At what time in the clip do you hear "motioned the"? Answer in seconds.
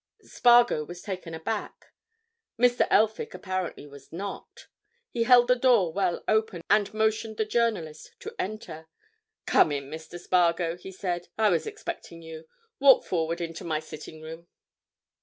6.91-7.45